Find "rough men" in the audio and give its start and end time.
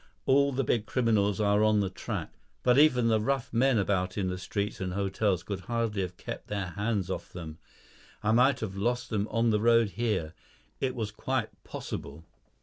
3.21-3.77